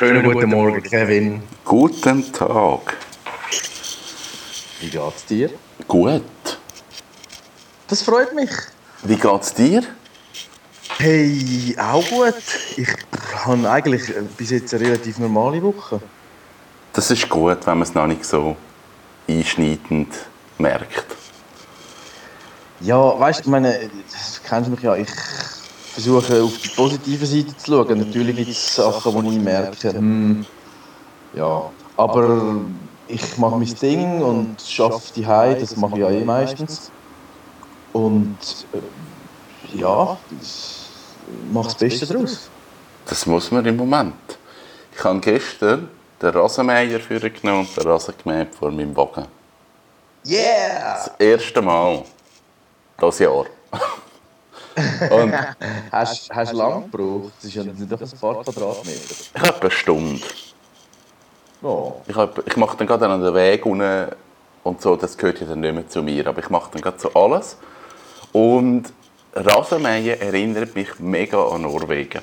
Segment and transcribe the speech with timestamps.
[0.00, 1.42] Schönen guten Morgen, Kevin.
[1.62, 2.96] Guten Tag.
[4.80, 5.50] Wie geht's dir?
[5.86, 6.22] Gut.
[7.86, 8.48] Das freut mich.
[9.02, 9.82] Wie geht's dir?
[10.96, 12.34] Hey, auch gut.
[12.78, 12.88] Ich
[13.44, 14.04] habe eigentlich
[14.38, 16.00] bis jetzt eine relativ normale Woche.
[16.94, 18.56] Das ist gut, wenn man es noch nicht so
[19.28, 20.14] einschneidend
[20.56, 21.04] merkt.
[22.80, 25.10] Ja, weißt du, ich meine, du kennst mich ja, ich
[25.92, 27.98] versuche auf die positive Seite zu schauen.
[27.98, 30.46] Natürlich gibt es Sachen, die ich merke, hm,
[31.34, 32.56] ja, aber
[33.08, 36.90] ich mache mein Ding und schaffe die Hause, das mache ich ja eh meistens.
[37.92, 38.38] Und
[38.72, 40.16] äh, ja,
[41.52, 42.48] mache das Beste daraus.
[43.06, 44.14] Das muss man im Moment.
[44.96, 45.88] Ich habe gestern
[46.22, 49.26] den Rasenmäher genommen und den Rasen gemäht vor meinem Wagen.
[50.26, 50.94] Yeah!
[50.94, 52.04] Das erste Mal.
[52.98, 53.46] Das Jahr.
[55.10, 55.34] und
[55.90, 57.32] hast du lange gebraucht?
[57.36, 59.14] Das ist ja nicht doch ein paar Quadratmeter.
[59.34, 60.20] Ich habe eine Stunde.
[61.62, 61.94] Oh.
[62.06, 64.08] Ich, hab, ich mache dann gerade an den Weg unten
[64.62, 66.98] und so, das gehört ja dann nicht mehr zu mir, aber ich mache dann gerade
[66.98, 67.56] so alles.
[68.32, 68.92] Und
[69.34, 72.22] Rasenmähen erinnert mich mega an Norwegen.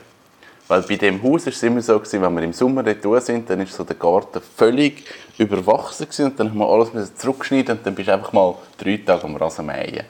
[0.68, 3.50] Weil bei dem Haus war es immer so, gewesen, wenn wir im Sommer dort sind,
[3.50, 5.06] dann war so der Garten völlig
[5.38, 8.98] überwachsen gewesen, und dann haben wir alles zurückgeschnitten und dann bist du einfach mal drei
[8.98, 10.03] Tage am Rasenmähen.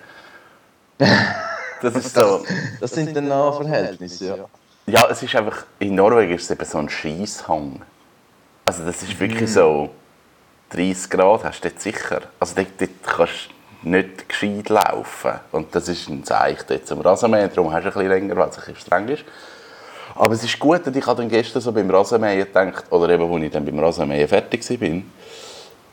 [1.81, 2.43] Das ist so.
[2.79, 4.35] Das sind dann auch Verhältnisse, ja.
[4.85, 7.81] Ja, es ist einfach, in Norwegen ist es eben so ein Scheisshang.
[8.65, 9.53] Also das ist wirklich mm.
[9.53, 9.89] so
[10.69, 12.21] 30 Grad hast du dort sicher.
[12.39, 13.49] Also dort, dort kannst
[13.83, 15.31] du nicht gescheit laufen.
[15.51, 18.49] Und das ist ein Zeichen dort zum Rasenmähen, darum hast du ein bisschen länger, weil
[18.49, 19.25] es ein bisschen streng ist.
[20.15, 23.31] Aber es ist gut, und ich habe dann gestern so beim Rasenmähen gedacht, oder eben,
[23.31, 25.01] als ich dann beim Rasenmähen fertig war,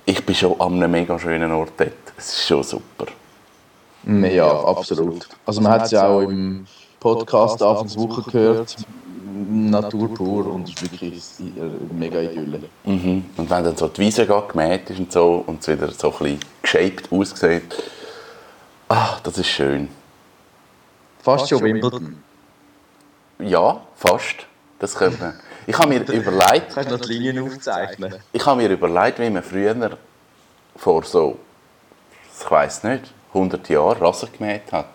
[0.06, 1.92] ich bin schon an einem mega schönen Ort dort.
[2.16, 3.06] Es ist schon super.
[4.06, 5.28] Ja, absolut.
[5.46, 6.66] Also man hat es ja auch im
[7.00, 8.76] Podcast Anfangswoche gehört,
[9.46, 11.22] Natur pur und es ist wirklich
[11.92, 12.60] mega Idylle.
[12.84, 13.24] Mhm.
[13.36, 16.18] Und wenn dann so die Wiese gemäht ist und so und es wieder so ein
[16.18, 17.82] bisschen geshaped aussieht,
[18.88, 19.88] ach, das ist schön.
[21.22, 22.22] Fast schon Wimbledon.
[23.38, 24.46] Ja, fast.
[24.78, 25.34] Das könnte man.
[25.66, 26.74] Ich habe mir überlegt...
[26.74, 28.16] Kannst du noch die Linien aufzeichnen?
[28.32, 29.96] Ich habe mir überlegt, wie man früher
[30.76, 31.38] vor so,
[32.38, 34.86] ich weiß nicht, 100 Jahren Rasen gemäht hat.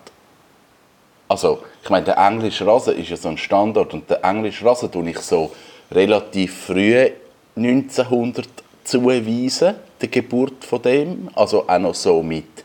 [1.27, 4.91] Also, ich meine, der englische Rasen ist ja so ein Standard und der englische Rasen
[4.91, 5.51] tue ich so
[5.91, 7.09] relativ früh
[7.55, 8.47] 1900
[8.83, 11.29] zuweisen, der Geburt von dem.
[11.35, 12.63] Also auch noch so mit,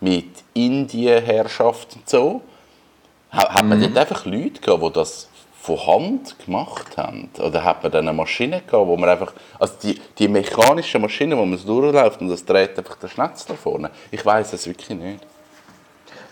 [0.00, 2.40] mit Indienherrschaft und so.
[3.30, 3.82] Hat man mhm.
[3.82, 5.28] dort einfach Leute gehabt, die das
[5.66, 7.28] von Hand gemacht haben?
[7.40, 11.36] Oder hat man dann eine Maschine gehabt, wo man einfach, also die, die mechanische Maschine,
[11.36, 13.90] wo man es durchläuft und das dreht einfach der Schnetz da vorne?
[14.12, 15.26] Ich weiß es wirklich nicht.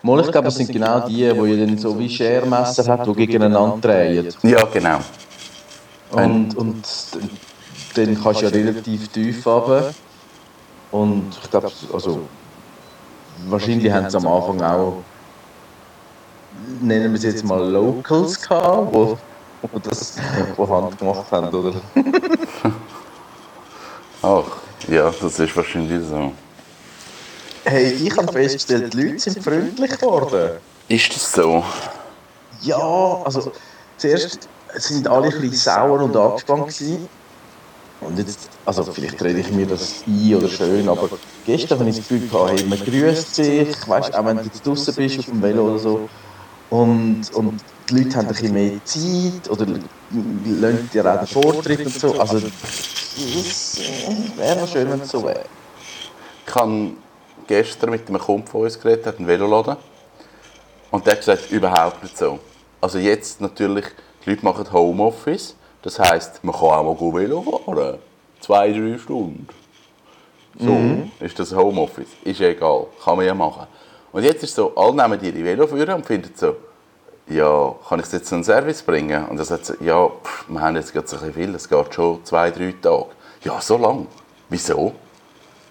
[0.02, 3.78] Mal, ich glaube, es sind genau die, die dann so wie Schermesser hat, die gegeneinander
[3.80, 4.28] drehen.
[4.42, 4.98] Ja, genau.
[6.12, 6.84] Und, und
[7.94, 9.92] dann kannst du ja relativ tief runter.
[10.92, 12.20] Und ich glaube, also,
[13.48, 15.02] wahrscheinlich haben sie am Anfang auch,
[16.80, 19.16] nennen wir es jetzt mal Locals gehabt, die,
[19.74, 20.16] die das
[20.56, 21.74] von Hand gemacht haben, oder?
[24.22, 24.44] Ach,
[24.88, 26.32] ja, das ist wahrscheinlich so.
[27.64, 30.58] Hey, ich habe festgestellt, die Leute sind freundlich geworden.
[30.88, 31.64] Ist das so?
[32.60, 33.52] Ja, also
[33.96, 37.08] zuerst sind alle ein bisschen sauer und angespannt gewesen.
[38.00, 41.08] Und jetzt, also vielleicht rede ich mir das ein oder schön, aber
[41.46, 44.66] gestern habe ich das Gefühl gehabt, hey, man grüßt sich, weißt, auch wenn du jetzt
[44.66, 46.10] draußen bist auf dem Velo oder so.
[46.74, 51.86] Und, und die Leute haben ein bisschen mehr Zeit oder lassen dir auch den Vortritt
[51.86, 52.18] und so.
[52.18, 53.80] Also es
[54.36, 55.44] wäre schön, wenn es so wäre.
[56.44, 56.96] Ich kann
[57.46, 59.76] gestern mit einem Kumpel von uns geredet, hat einen Veloladen.
[60.90, 62.40] Und der hat gesagt, überhaupt nicht so.
[62.80, 63.84] Also jetzt natürlich,
[64.24, 65.54] die Leute machen Homeoffice.
[65.82, 67.98] Das heisst, man kann auch mal Velo fahren.
[68.40, 69.46] Zwei, drei Stunden.
[70.58, 71.12] So mhm.
[71.20, 72.08] ist das Homeoffice.
[72.24, 73.68] Ist egal, kann man ja machen.
[74.14, 76.54] Und jetzt ist es so, alle nehmen ihre Velo für und finden so,
[77.26, 79.26] ja, kann ich es jetzt einen Service bringen?
[79.26, 82.24] Und er sagt so, ja, pff, wir haben jetzt gerade so viel, es geht schon
[82.24, 83.06] zwei, drei Tage.
[83.42, 84.06] Ja, so lang.
[84.48, 84.92] Wieso?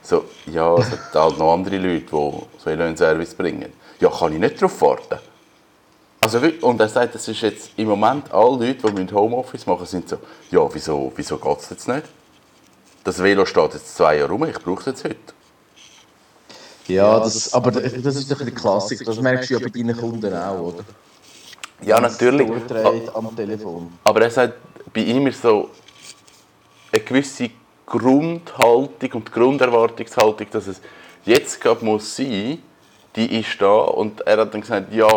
[0.01, 3.71] So, ja, es hat halt noch andere Leute, die so einen Service bringen.
[4.01, 5.19] Ja, kann ich nicht darauf warten.
[6.19, 10.09] Also, und er sagt, das ist jetzt im Moment alle Leute, die Homeoffice machen, sind
[10.09, 10.17] so,
[10.51, 12.07] ja, wieso, wieso geht es jetzt nicht?
[13.05, 15.42] Das Velo steht jetzt zwei Jahre rum, ich brauche es jetzt heute.
[16.87, 20.33] Ja, das, aber das ist doch ein Klassiker, das merkst du ja bei deinen Kunden
[20.33, 20.83] auch, oder?
[21.81, 22.49] Ja, natürlich.
[23.13, 23.93] am Telefon.
[24.03, 24.55] Aber er sagt,
[24.93, 25.69] bei ihm ist so
[26.91, 27.49] eine gewisse
[27.85, 30.81] Grundhaltung und Grunderwartungshaltung, dass es
[31.25, 32.61] jetzt gerade muss sein,
[33.15, 35.07] die ist da und er hat dann gesagt, ja,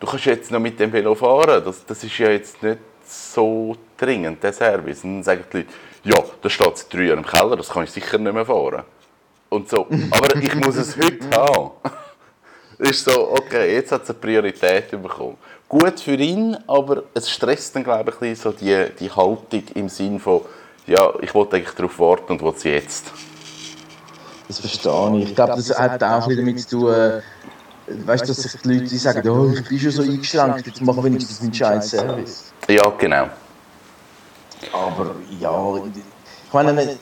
[0.00, 3.76] du kannst jetzt noch mit dem Velo fahren, das, das ist ja jetzt nicht so
[3.96, 5.04] dringend, der Service.
[5.04, 5.68] Und dann sagen die Leute,
[6.04, 8.82] ja, da steht seit drei Jahren im Keller, das kann ich sicher nicht mehr fahren.
[9.48, 11.70] Und so, aber ich muss es heute haben.
[12.78, 15.36] ist so, okay, jetzt hat es eine Priorität bekommen.
[15.68, 19.62] Gut für ihn, aber es stresst dann, glaube ich, ein bisschen so die, die Haltung
[19.74, 20.42] im Sinn von,
[20.86, 23.12] ja, ich wollte eigentlich darauf warten und will es jetzt.
[24.48, 25.30] Das verstehe ich.
[25.30, 27.20] Ich glaube, das hat auch bisschen damit zu tun, äh,
[27.86, 31.02] weißt dass sich die Leute die sagen, oh, ich bin schon so eingeschränkt, jetzt mach
[31.02, 32.52] wenigstens meinen scheiß Service.
[32.68, 33.28] Ja, genau.
[34.72, 36.98] Aber ja, ich meine,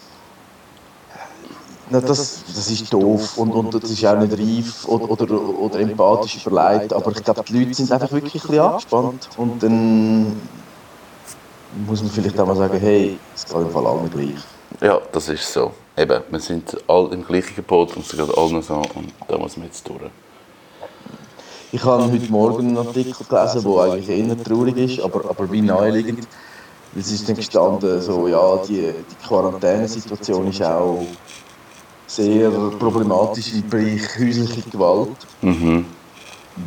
[1.92, 5.78] na, das, das ist doof und, und das ist auch nicht reif oder, oder, oder
[5.80, 10.40] empathisch überlegt, aber ich glaube, die Leute sind einfach wirklich ein bisschen angespannt und dann
[11.86, 14.42] muss man vielleicht auch mal sagen, hey, es geht im Fall allen gleich.
[14.80, 15.72] Ja, das ist so.
[15.96, 19.56] Eben, wir sind alle im gleichen Boot und es geht allen so und da muss
[19.56, 20.00] man jetzt durch.
[21.70, 25.62] Ich habe heute Morgen einen Artikel gelesen, der eigentlich eher traurig ist, aber, aber wie
[25.62, 26.26] naheliegend.
[26.94, 31.06] Es ist dann gestanden, so, ja, die, die Quarantänesituation ist auch
[32.14, 35.16] sehr problematisch im Bereich häusliche Gewalt.
[35.40, 35.86] Mhm.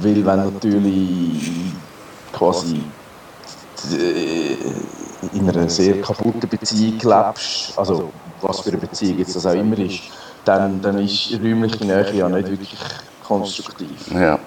[0.01, 1.51] Weil wenn natürlich
[2.33, 2.81] quasi
[5.33, 8.11] in einer sehr kaputten Beziehung lebst, also
[8.41, 10.01] was für eine Beziehung jetzt das auch immer ist,
[10.43, 12.75] dann, dann ist räumliche Nähe ja nicht wirklich
[13.23, 14.11] konstruktiv.
[14.13, 14.39] Ja.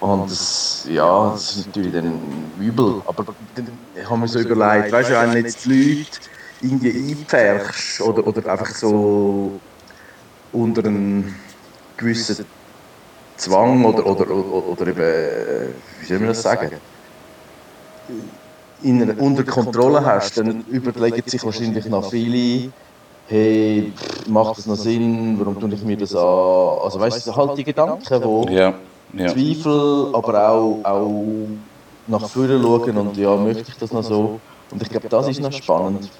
[0.00, 2.20] Und das, ja, das ist natürlich dann
[2.58, 3.02] übel.
[3.06, 3.24] Aber
[3.54, 3.68] dann
[4.08, 6.10] haben wir so überlegt, weißt du, wenn jetzt die Leute
[6.60, 9.60] irgendwie einpferchst oder, oder einfach so
[10.52, 11.34] unter einem
[11.96, 12.44] gewissen
[13.36, 16.70] Zwang oder, oder, oder, eben, wie soll man das sagen,
[18.82, 22.70] in einer, unter Kontrolle hast, dann überlegen sich wahrscheinlich noch viele,
[23.28, 23.92] hey,
[24.28, 26.22] macht das noch Sinn, warum tue ich mir das an?
[26.84, 28.74] Also weißt du, halt die Gedanken, wo Ja.
[29.14, 29.28] ja.
[29.28, 31.46] Zweifel, aber auch, auch
[32.06, 34.40] nach vorne schauen und ja, möchte ich das noch so?
[34.70, 36.10] Und ich glaube, das ist noch spannend.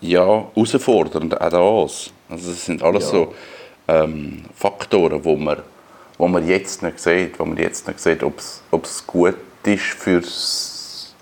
[0.00, 2.10] Ja, herausfordernd, auch das.
[2.32, 3.10] Also das sind alles Ja.
[3.10, 3.34] so
[3.88, 5.58] ähm, Faktoren, wo man,
[6.18, 11.14] wo man jetzt nicht sieht, wo man jetzt nicht sieht, ob es gut ist fürs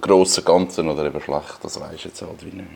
[0.00, 2.68] grosse Ganze oder eben schlecht, das weiß ich jetzt halt wie nicht.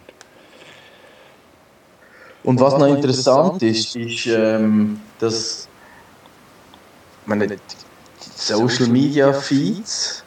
[2.44, 5.68] Und was noch interessant ist, ist, ähm, dass
[7.24, 7.56] meine, die
[8.34, 10.24] Social Media Feeds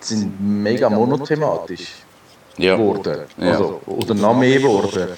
[0.00, 1.94] sind mega monothematisch
[2.56, 3.22] Ja, geworden.
[3.36, 3.50] Ja.
[3.50, 5.08] Also, oder noch mehr geworden.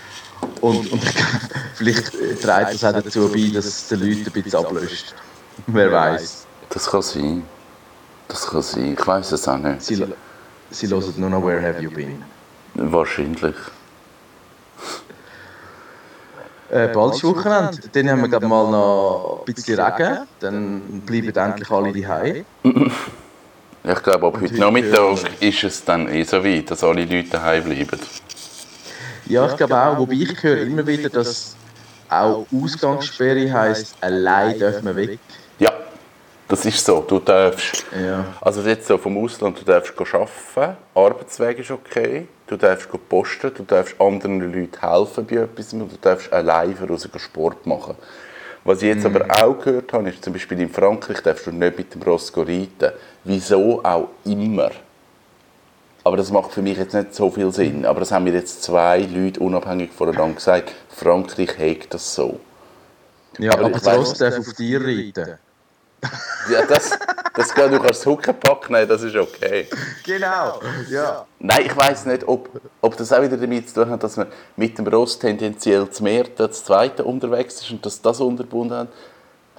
[0.60, 1.02] Und, und
[1.74, 5.14] vielleicht trägt das auch dazu bei, dass es den Leuten ein bisschen ablöscht.
[5.66, 6.46] Wer weiß.
[6.68, 7.42] das kann sein.
[8.28, 9.82] Das kann sein, ich weiß es auch nicht.
[9.82, 10.06] Sie,
[10.70, 12.22] sie hören nur noch Where Have You Been.
[12.74, 13.56] Wahrscheinlich.
[16.70, 17.78] Äh, bald ist Wochenende.
[17.92, 20.18] Dann haben wir glaub, mal noch ein bisschen Regen.
[20.38, 22.44] Dann bleiben endlich alle daheim.
[23.82, 27.30] Ich glaube, ab heute heute Nachmittag ist es dann eh so weit, dass alle Leute
[27.30, 27.98] daheim bleiben.
[29.30, 29.98] Ja, ich glaube auch.
[29.98, 31.54] Wobei ich höre immer wieder, dass
[32.08, 35.18] auch Ausgangssperre heisst, allein dürfen wir weg.
[35.58, 35.72] Ja,
[36.48, 37.04] das ist so.
[37.06, 38.24] Du darfst, Ja.
[38.40, 42.98] also jetzt so vom Ausland, du darfst go arbeiten, Arbeitsweg ist okay, du darfst go
[42.98, 47.94] posten, du darfst anderen Leuten helfen bei etwas und du darfst allein raus Sport machen.
[48.64, 51.78] Was ich jetzt aber auch gehört habe, ist zum Beispiel in Frankreich darfst du nicht
[51.78, 52.92] mit dem Ross reiten.
[53.24, 54.70] Wieso auch immer.
[56.04, 57.84] Aber das macht für mich jetzt nicht so viel Sinn.
[57.84, 60.72] Aber das haben mir jetzt zwei Leute unabhängig voneinander gesagt.
[60.88, 62.40] Frankreich hegt das so.
[63.38, 65.38] Ja, Aber aber, ich das weiss- Ross darf auf dir reiten.
[66.50, 66.98] Ja, das,
[67.34, 69.66] das geht, du kannst das Huckepack nehmen, das ist okay.
[70.06, 71.26] Genau, ja.
[71.38, 72.48] Nein, ich weiß nicht, ob,
[72.80, 76.02] ob das auch wieder damit zu tun hat, dass man mit dem Ross tendenziell zu
[76.02, 78.88] mehr das zweite unterwegs ist und dass das unterbunden hat.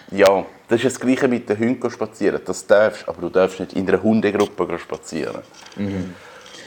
[0.10, 2.42] Ja, das ist das Gleiche mit den Hunden spazieren.
[2.44, 5.44] Das darfst, aber du darfst nicht in einer Hundegruppe spazieren.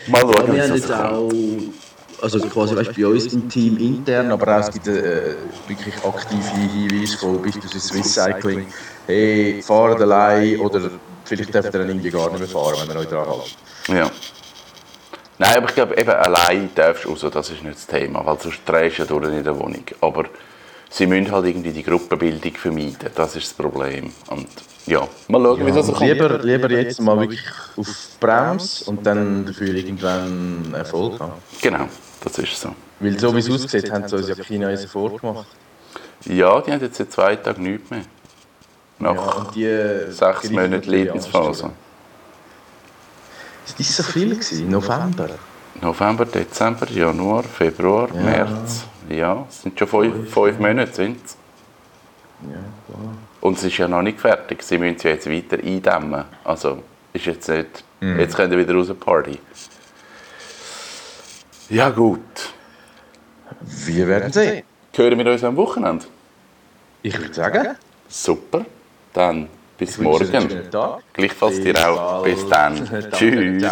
[0.06, 1.30] Mal schauen, Wir haben jetzt auch,
[2.22, 5.34] also quasi weißt, bei uns im Team intern, aber auch es gibt äh,
[5.66, 8.66] wirklich aktive Hinweise von beispielsweise Swiss Cycling,
[9.06, 10.90] hey, fahrt allein oder
[11.24, 13.56] vielleicht dürft ihr dann irgendwie gar nicht mehr fahren, wenn ihr euch dran haltet.
[13.88, 14.10] Ja.
[15.38, 18.38] Nein, aber ich glaube, eben allein darfst du raus, das ist nicht das Thema, weil
[18.38, 19.84] sonst drehst du ja durch in der Wohnung.
[20.00, 20.24] Aber
[20.94, 24.12] sie müssen halt irgendwie die Gruppenbildung vermeiden, das ist das Problem.
[24.28, 24.46] Und
[24.86, 26.00] ja, mal schauen, wie das kommt.
[26.00, 27.42] Lieber, lieber jetzt mal wirklich
[27.76, 27.88] auf
[28.20, 31.32] Brems und dann dafür irgendwann Erfolg haben.
[31.60, 31.88] Genau,
[32.22, 32.70] das ist so.
[33.00, 35.46] Weil so wie es aussieht, haben sie uns ja China unseren vorgemacht.
[36.26, 38.02] Ja, die haben jetzt seit zwei Tagen nichts mehr.
[39.00, 41.70] Nach Ja, sechs Monaten Lebensphase.
[43.66, 45.30] Es war so viel, gewesen, November.
[45.80, 48.20] November, Dezember, Januar, Februar, Ja.
[48.22, 48.84] März.
[49.08, 50.92] Ja, es sind schon fünf, fünf Monate.
[50.92, 51.36] Sind's.
[52.42, 52.48] Ja,
[52.86, 53.14] klar.
[53.40, 54.62] Und es ist ja noch nicht fertig.
[54.62, 56.24] Sie müssen ja jetzt weiter eindämmen.
[56.44, 56.82] Also,
[57.12, 57.84] ist jetzt nicht.
[58.00, 59.38] Jetzt könnt ihr wieder raus Party.
[61.70, 62.20] Ja gut.
[63.60, 64.62] Wir werden sehen.
[64.94, 66.04] Hören wir uns am Wochenende?
[67.02, 67.76] Ich würde sagen,
[68.08, 68.64] Super.
[69.12, 70.30] Dann bis morgen.
[71.12, 72.22] Gleichfalls dir auch.
[72.22, 73.10] Bis dann.
[73.12, 73.64] Tschüss.